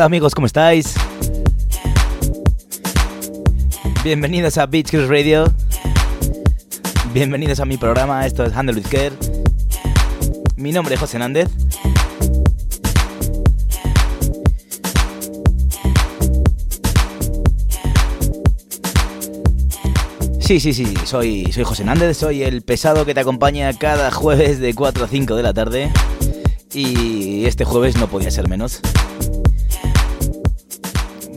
Hola, 0.00 0.06
amigos, 0.06 0.34
¿cómo 0.34 0.46
estáis? 0.46 0.94
Bienvenidos 4.02 4.56
a 4.56 4.64
Beach 4.64 4.88
Cruise 4.88 5.10
Radio. 5.10 5.44
Bienvenidos 7.12 7.60
a 7.60 7.66
mi 7.66 7.76
programa, 7.76 8.24
esto 8.24 8.42
es 8.42 8.56
Handle 8.56 8.76
with 8.76 8.86
Care. 8.86 9.12
Mi 10.56 10.72
nombre 10.72 10.94
es 10.94 11.00
José 11.00 11.18
Nández. 11.18 11.50
Sí, 20.38 20.60
sí, 20.60 20.72
sí, 20.72 20.94
soy, 21.04 21.52
soy 21.52 21.64
José 21.64 21.84
Nández, 21.84 22.16
soy 22.16 22.42
el 22.42 22.62
pesado 22.62 23.04
que 23.04 23.12
te 23.12 23.20
acompaña 23.20 23.70
cada 23.74 24.10
jueves 24.10 24.60
de 24.60 24.74
4 24.74 25.04
a 25.04 25.08
5 25.08 25.36
de 25.36 25.42
la 25.42 25.52
tarde. 25.52 25.90
Y 26.72 27.44
este 27.44 27.66
jueves 27.66 27.98
no 27.98 28.06
podía 28.06 28.30
ser 28.30 28.48
menos. 28.48 28.80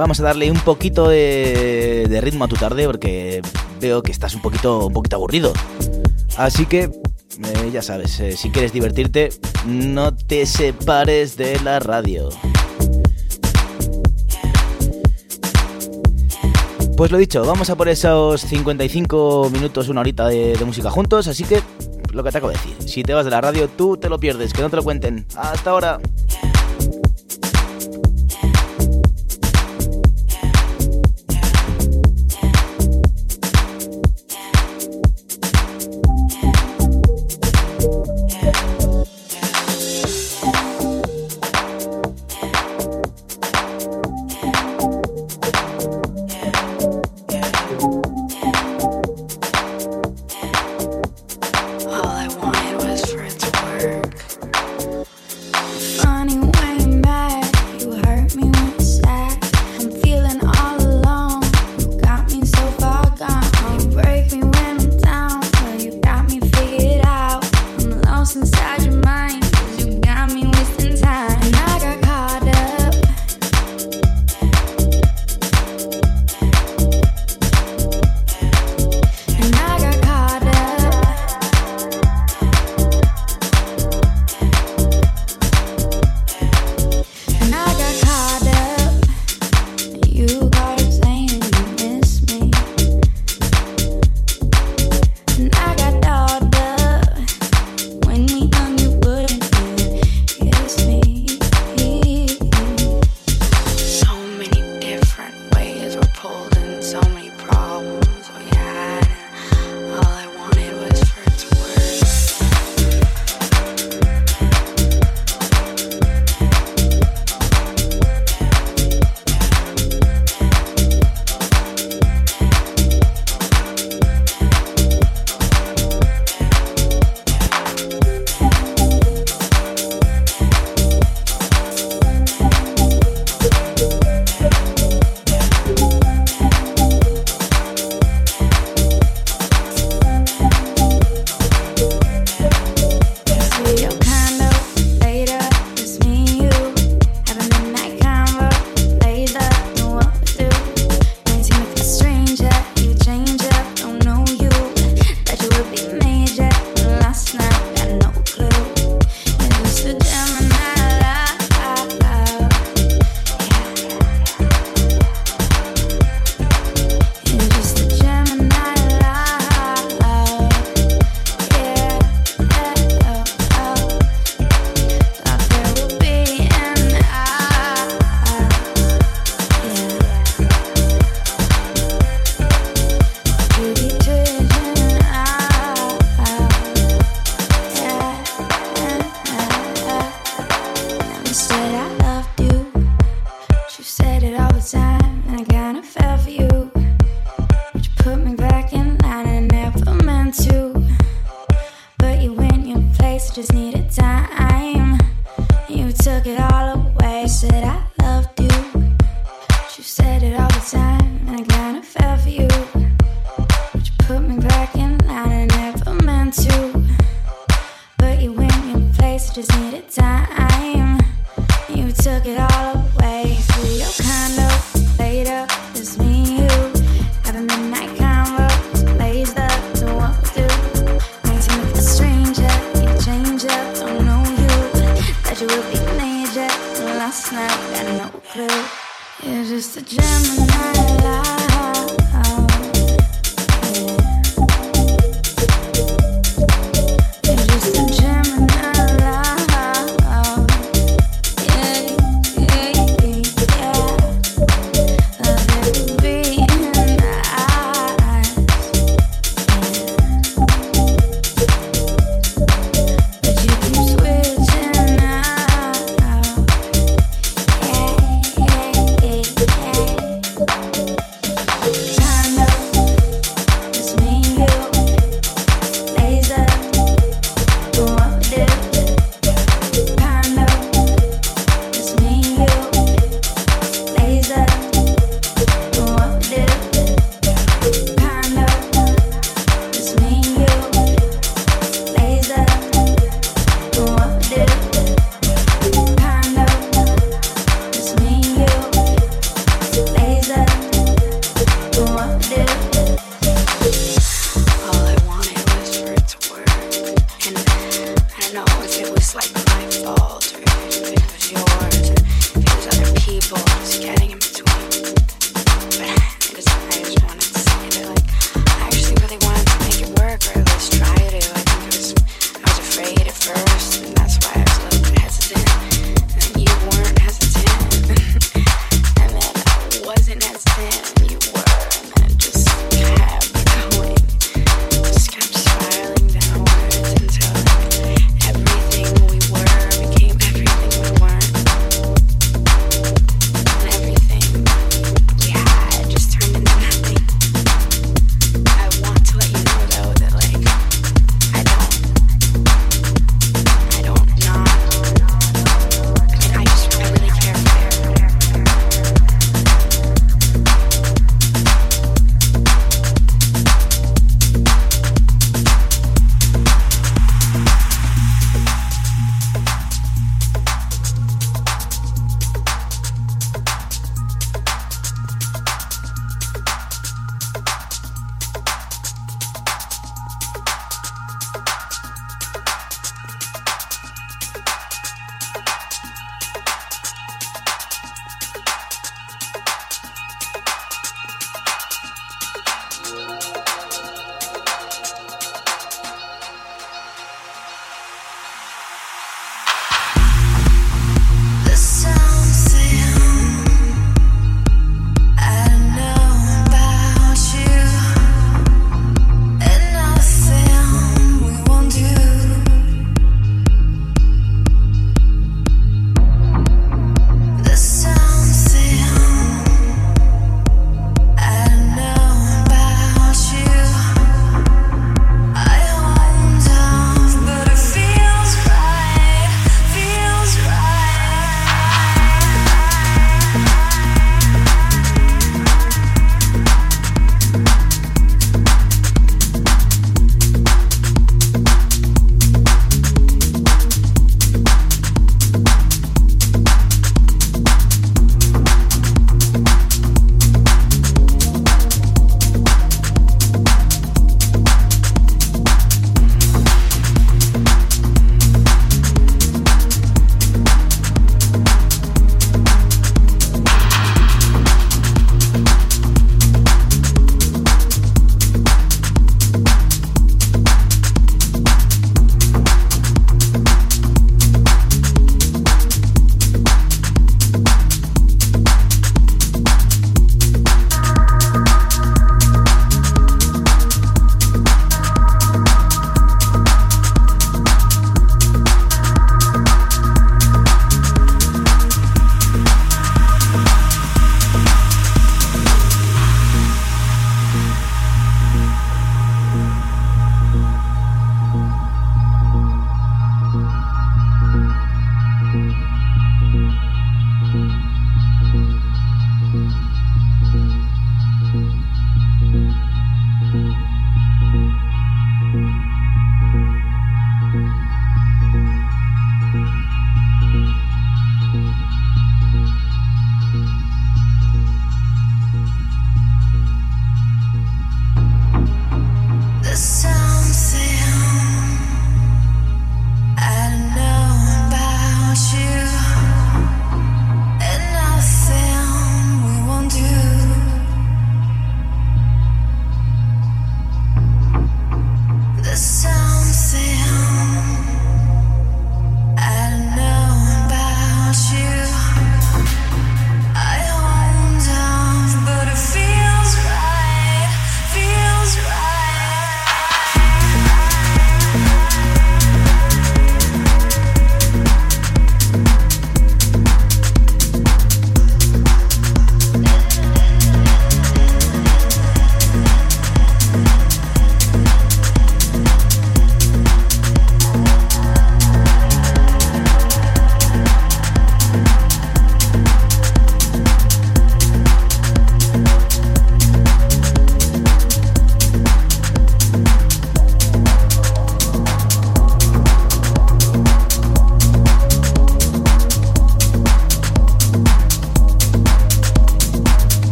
Vamos 0.00 0.18
a 0.18 0.22
darle 0.22 0.50
un 0.50 0.58
poquito 0.60 1.10
de, 1.10 2.18
ritmo 2.22 2.46
a 2.46 2.48
tu 2.48 2.56
tarde 2.56 2.86
porque 2.86 3.42
veo 3.82 4.02
que 4.02 4.10
estás 4.10 4.34
un 4.34 4.40
poquito, 4.40 4.86
un 4.86 4.94
poquito 4.94 5.16
aburrido. 5.16 5.52
Así 6.38 6.64
que, 6.64 6.84
eh, 6.84 7.70
ya 7.70 7.82
sabes, 7.82 8.18
eh, 8.18 8.34
si 8.34 8.48
quieres 8.48 8.72
divertirte, 8.72 9.28
no 9.66 10.16
te 10.16 10.46
separes 10.46 11.36
de 11.36 11.60
la 11.60 11.80
radio. 11.80 12.30
Pues 16.96 17.10
lo 17.10 17.18
dicho, 17.18 17.44
vamos 17.44 17.68
a 17.68 17.76
por 17.76 17.90
esos 17.90 18.40
55 18.40 19.50
minutos, 19.52 19.90
una 19.90 20.00
horita 20.00 20.28
de 20.28 20.56
música 20.64 20.90
juntos, 20.90 21.28
así 21.28 21.44
que 21.44 21.62
lo 22.14 22.24
que 22.24 22.32
te 22.32 22.38
acabo 22.38 22.52
de 22.52 22.56
decir, 22.56 22.88
si 22.88 23.02
te 23.02 23.12
vas 23.12 23.26
de 23.26 23.32
la 23.32 23.42
radio 23.42 23.68
tú 23.68 23.98
te 23.98 24.08
lo 24.08 24.18
pierdes, 24.18 24.54
que 24.54 24.62
no 24.62 24.70
te 24.70 24.76
lo 24.76 24.82
cuenten. 24.82 25.26
Hasta 25.36 25.70
ahora. 25.70 26.00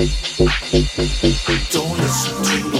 Don't 0.00 1.98
listen 1.98 2.72
to 2.72 2.79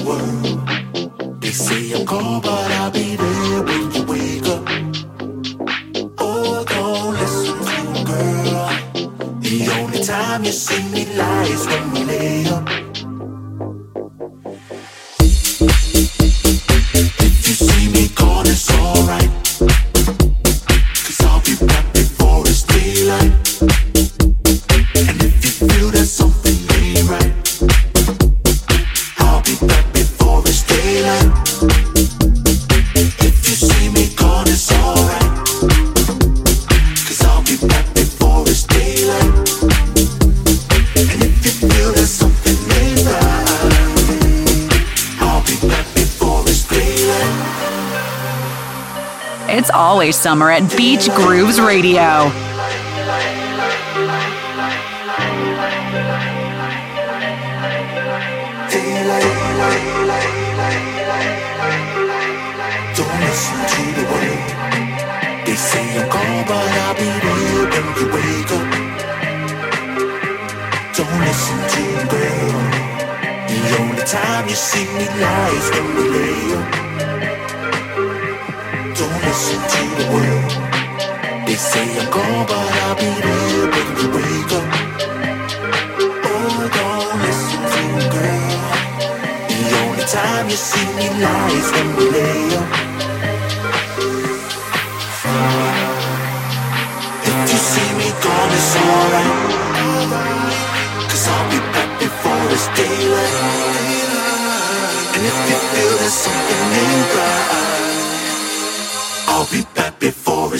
summer 50.21 50.51
at 50.51 50.77
Beach 50.77 51.09
Grooves 51.15 51.59
Radio. 51.59 52.50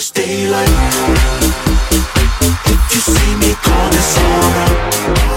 it's 0.01 0.09
daylight. 0.09 0.67
If 2.65 2.81
you 2.91 3.01
see 3.01 3.35
me, 3.35 3.53
call 3.61 3.89
this 3.91 4.17
on 4.17 5.30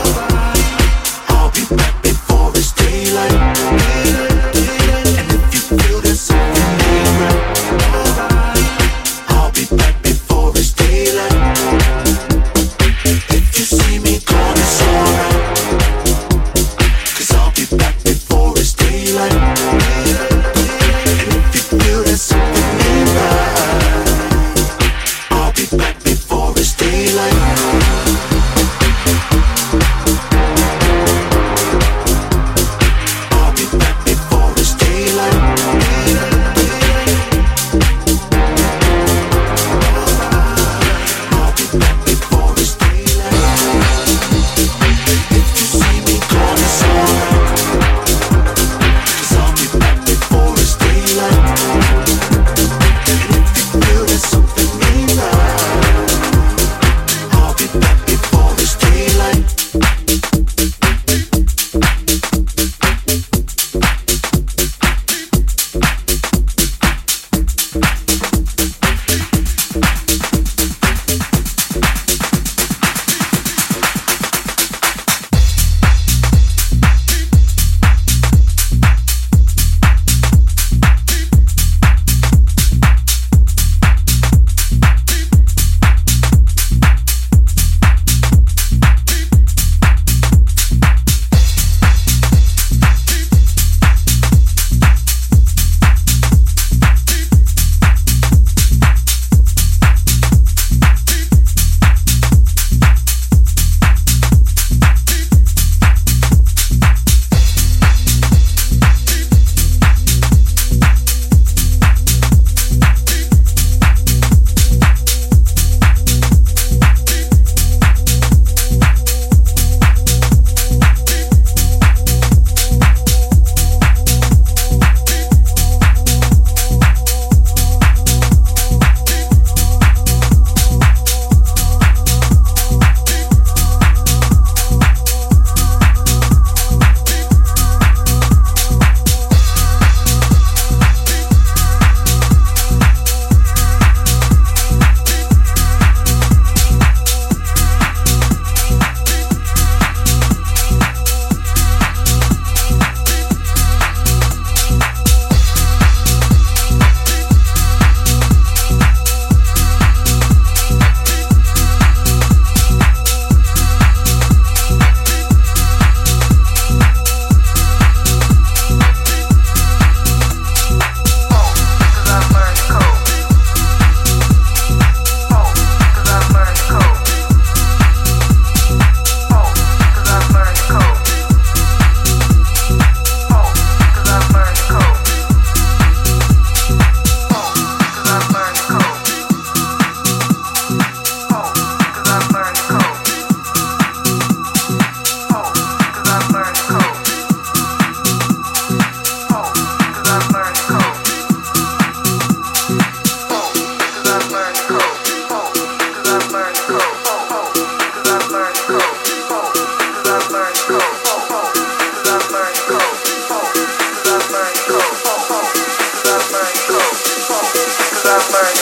summer. 218.20 218.53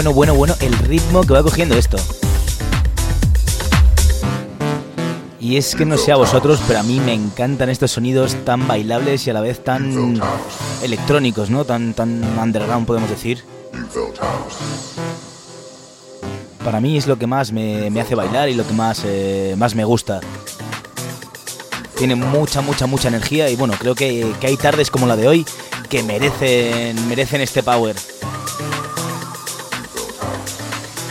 Bueno, 0.00 0.14
bueno, 0.14 0.34
bueno, 0.34 0.54
el 0.60 0.72
ritmo 0.78 1.20
que 1.24 1.34
va 1.34 1.42
cogiendo 1.42 1.76
esto. 1.76 1.98
Y 5.38 5.58
es 5.58 5.74
que 5.74 5.84
no 5.84 5.98
sé 5.98 6.10
a 6.10 6.16
vosotros, 6.16 6.58
pero 6.66 6.80
a 6.80 6.82
mí 6.82 7.00
me 7.00 7.12
encantan 7.12 7.68
estos 7.68 7.90
sonidos 7.90 8.34
tan 8.46 8.66
bailables 8.66 9.26
y 9.26 9.30
a 9.30 9.34
la 9.34 9.42
vez 9.42 9.62
tan 9.62 10.18
electrónicos, 10.82 11.50
¿no? 11.50 11.66
Tan, 11.66 11.92
tan 11.92 12.24
underground, 12.38 12.86
podemos 12.86 13.10
decir. 13.10 13.44
Para 16.64 16.80
mí 16.80 16.96
es 16.96 17.06
lo 17.06 17.18
que 17.18 17.26
más 17.26 17.52
me, 17.52 17.88
hace 18.00 18.14
bailar 18.14 18.48
y 18.48 18.54
lo 18.54 18.66
que 18.66 18.72
más, 18.72 19.02
eh, 19.04 19.54
más 19.58 19.74
me 19.74 19.84
gusta. 19.84 20.20
Tiene 21.98 22.14
mucha, 22.14 22.62
mucha, 22.62 22.86
mucha 22.86 23.08
energía 23.08 23.50
y 23.50 23.56
bueno, 23.56 23.74
creo 23.78 23.94
que, 23.94 24.32
que 24.40 24.46
hay 24.46 24.56
tardes 24.56 24.90
como 24.90 25.06
la 25.06 25.16
de 25.16 25.28
hoy 25.28 25.46
que 25.90 26.02
merecen, 26.02 27.06
merecen 27.06 27.42
este 27.42 27.62
power. 27.62 27.96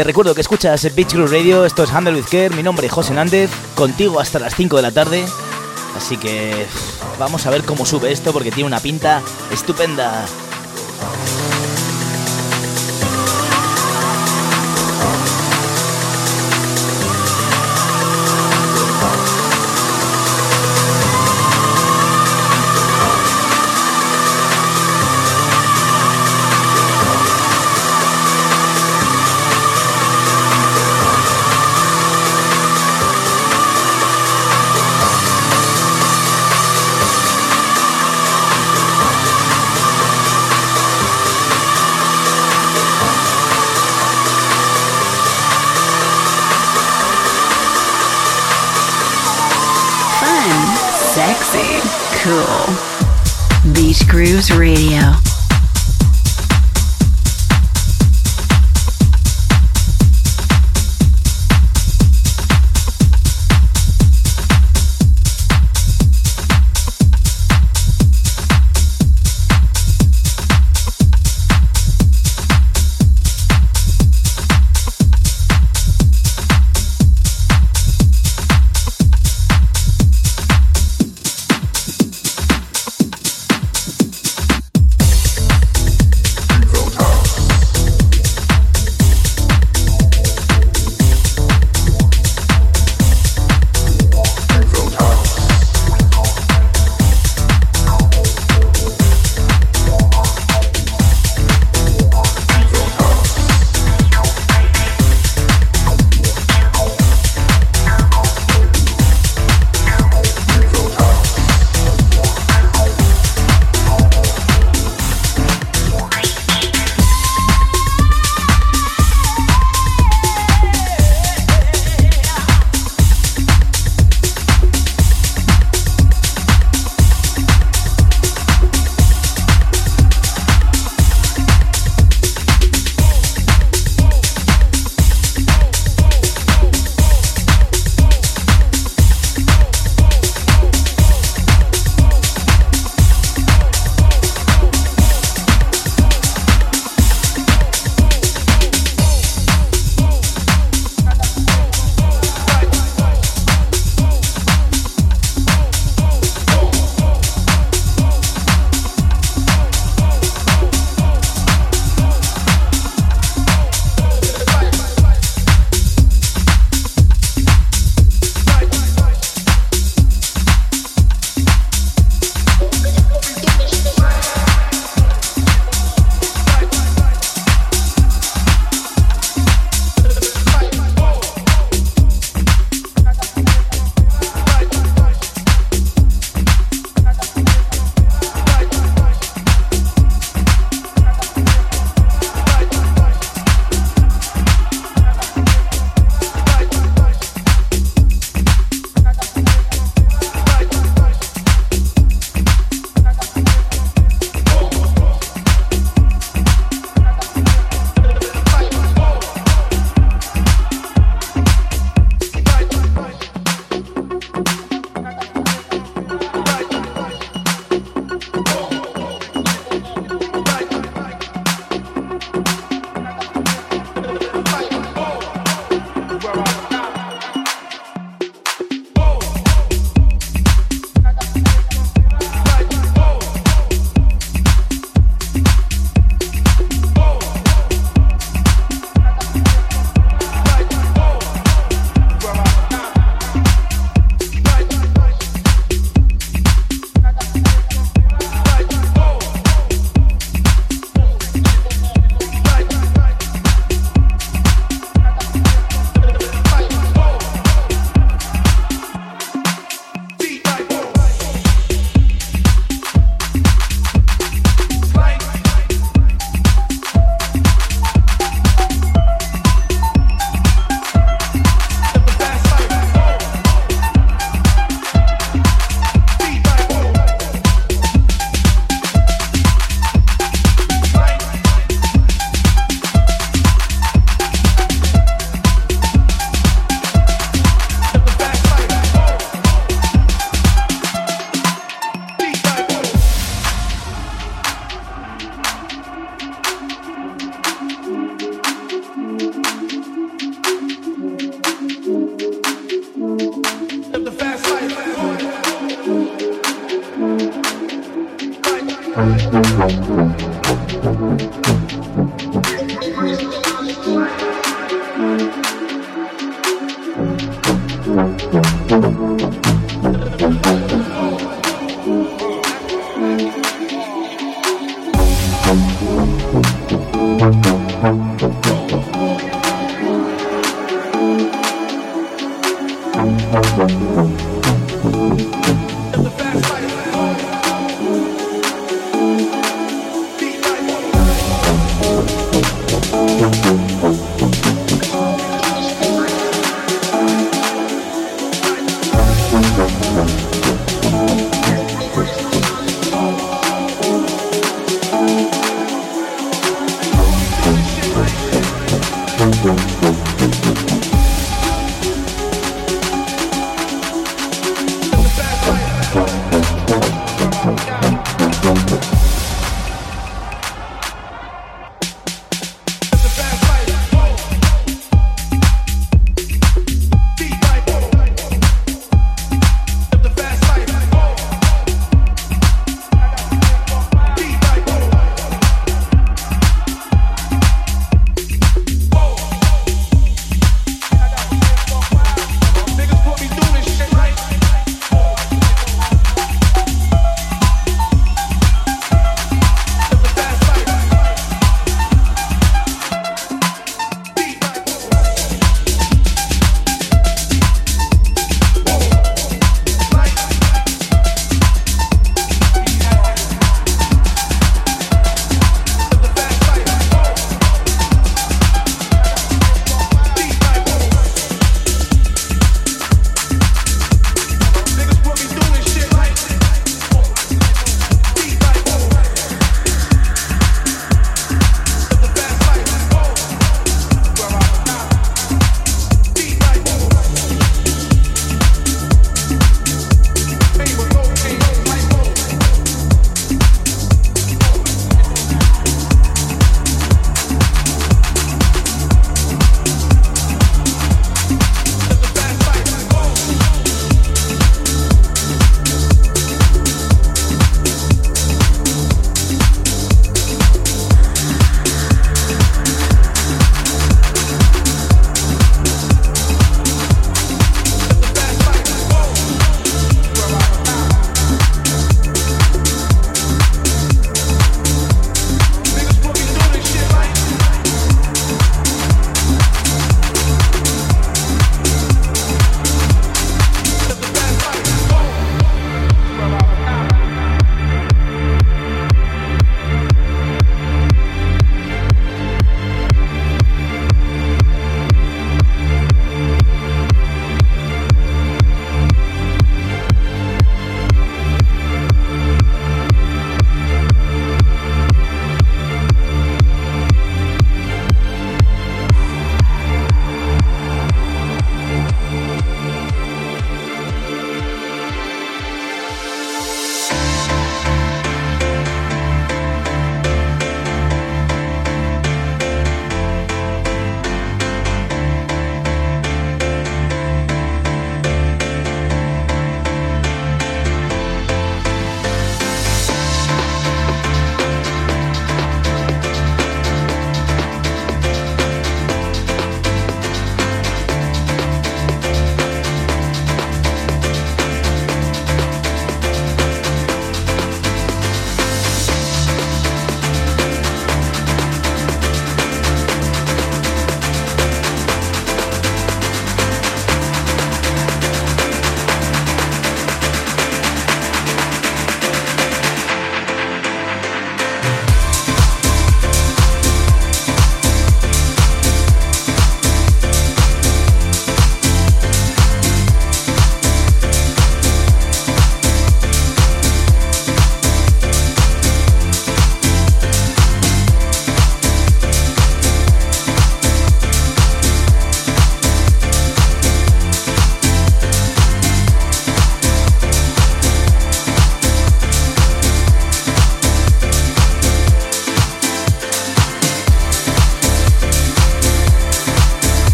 Te 0.00 0.04
recuerdo 0.04 0.34
que 0.34 0.40
escuchas 0.40 0.94
Beach 0.94 1.12
Crew 1.12 1.26
Radio, 1.26 1.66
esto 1.66 1.82
es 1.82 1.92
Handle 1.92 2.14
with 2.14 2.52
mi 2.56 2.62
nombre 2.62 2.86
es 2.86 2.92
José 2.92 3.12
Nández, 3.12 3.50
contigo 3.74 4.18
hasta 4.18 4.38
las 4.38 4.54
5 4.54 4.76
de 4.76 4.80
la 4.80 4.92
tarde. 4.92 5.26
Así 5.94 6.16
que 6.16 6.66
vamos 7.18 7.44
a 7.44 7.50
ver 7.50 7.64
cómo 7.64 7.84
sube 7.84 8.10
esto 8.10 8.32
porque 8.32 8.50
tiene 8.50 8.66
una 8.66 8.80
pinta 8.80 9.20
estupenda. 9.52 10.24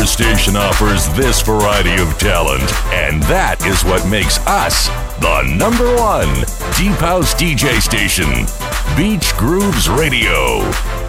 Other 0.00 0.06
station 0.06 0.56
offers 0.56 1.06
this 1.12 1.42
variety 1.42 2.00
of 2.00 2.16
talent, 2.16 2.62
and 2.90 3.22
that 3.24 3.60
is 3.66 3.84
what 3.84 4.08
makes 4.08 4.38
us 4.46 4.88
the 5.20 5.42
number 5.58 5.94
one 5.96 6.32
Deep 6.74 6.96
House 6.96 7.34
DJ 7.34 7.82
station, 7.82 8.46
Beach 8.96 9.36
Grooves 9.36 9.90
Radio. 9.90 10.99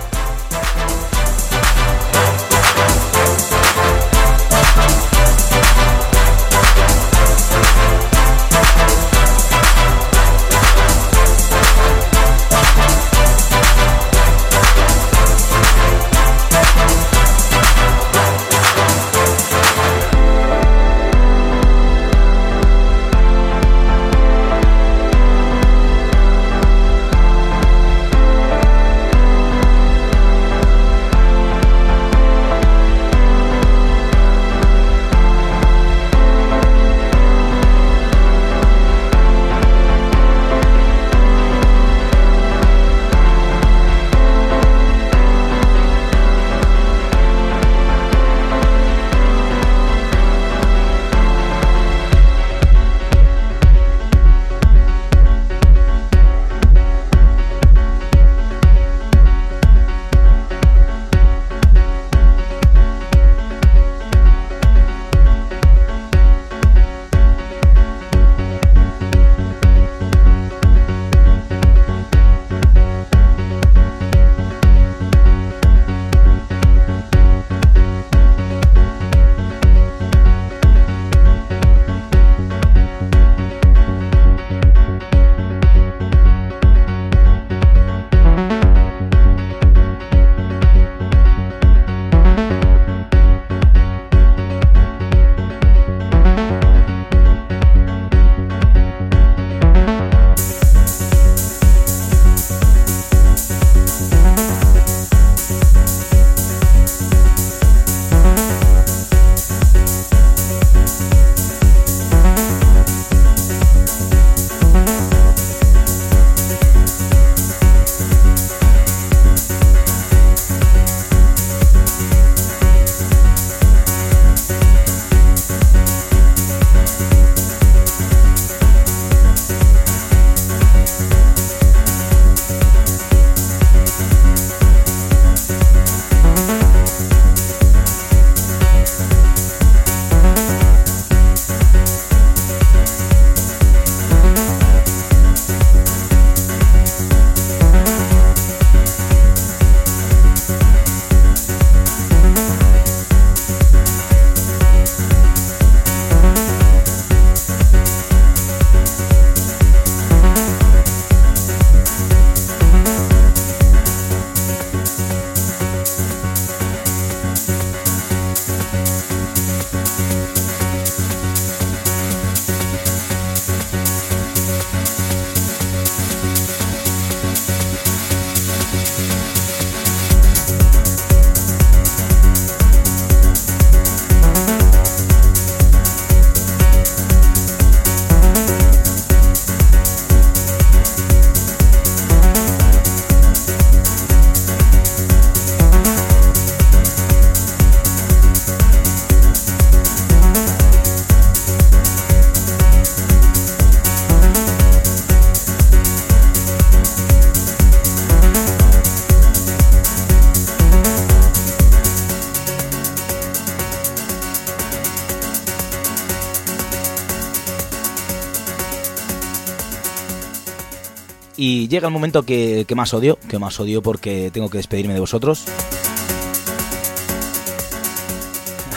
Y 221.44 221.68
llega 221.70 221.88
el 221.88 221.92
momento 221.92 222.22
que, 222.22 222.68
más 222.76 222.94
odio, 222.94 223.18
que 223.28 223.40
más 223.40 223.60
odio 223.60 223.82
porque 223.82 224.30
tengo 224.32 224.48
que 224.48 224.60
despedirme 224.60 224.94
de 224.94 225.00
vosotros. 225.00 225.46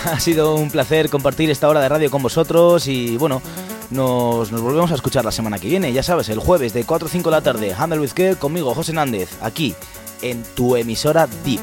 Ha 0.07 0.19
sido 0.19 0.55
un 0.55 0.71
placer 0.71 1.11
compartir 1.11 1.51
esta 1.51 1.69
hora 1.69 1.81
de 1.81 1.89
radio 1.91 2.11
con 2.11 2.23
vosotros 2.23 2.89
y 2.89 3.19
bueno, 3.19 3.43
nos, 3.91 4.51
nos 4.51 4.61
volvemos 4.63 4.91
a 4.93 4.95
escuchar 4.95 5.27
la 5.27 5.33
semana 5.33 5.59
que 5.59 5.69
viene, 5.69 5.93
ya 5.93 6.03
sabes, 6.03 6.31
el 6.31 6.39
jueves 6.39 6.73
de 6.73 6.85
4 6.85 7.07
o 7.07 7.11
5 7.11 7.31
de 7.31 7.37
la 7.37 7.43
tarde, 7.43 7.75
Handle 7.77 8.01
with 8.01 8.13
Care 8.13 8.37
conmigo, 8.37 8.75
José 8.75 8.93
Nández, 8.95 9.31
aquí, 9.43 9.75
en 10.23 10.43
tu 10.55 10.77
emisora 10.77 11.27
Deep. 11.45 11.61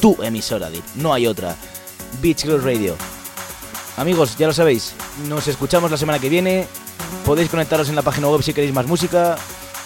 Tu 0.00 0.22
emisora 0.22 0.70
Deep, 0.70 0.84
no 0.96 1.12
hay 1.12 1.26
otra. 1.26 1.56
Beach 2.22 2.42
Girls 2.42 2.64
Radio. 2.64 2.96
Amigos, 3.98 4.36
ya 4.38 4.46
lo 4.46 4.54
sabéis, 4.54 4.94
nos 5.28 5.46
escuchamos 5.48 5.90
la 5.90 5.98
semana 5.98 6.18
que 6.18 6.28
viene. 6.30 6.66
Podéis 7.24 7.50
conectaros 7.50 7.88
en 7.90 7.96
la 7.96 8.02
página 8.02 8.28
web 8.28 8.42
si 8.42 8.54
queréis 8.54 8.74
más 8.74 8.86
música. 8.86 9.38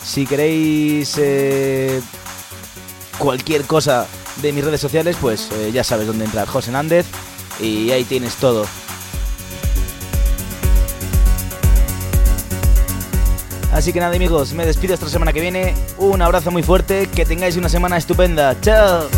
Si 0.06 0.24
queréis 0.24 1.16
eh, 1.18 2.00
cualquier 3.18 3.64
cosa 3.64 4.06
de 4.40 4.52
mis 4.52 4.64
redes 4.64 4.80
sociales, 4.80 5.16
pues 5.20 5.50
eh, 5.52 5.72
ya 5.72 5.82
sabes 5.82 6.06
dónde 6.06 6.24
entrar, 6.24 6.46
José 6.46 6.70
Nández. 6.70 7.06
Y 7.60 7.90
ahí 7.90 8.04
tienes 8.04 8.36
todo. 8.36 8.66
Así 13.72 13.92
que 13.92 14.00
nada 14.00 14.14
amigos, 14.14 14.54
me 14.54 14.64
despido 14.64 14.94
esta 14.94 15.08
semana 15.08 15.32
que 15.32 15.40
viene. 15.40 15.74
Un 15.98 16.22
abrazo 16.22 16.50
muy 16.50 16.62
fuerte, 16.62 17.08
que 17.08 17.26
tengáis 17.26 17.56
una 17.56 17.68
semana 17.68 17.96
estupenda. 17.98 18.58
¡Chao! 18.60 19.08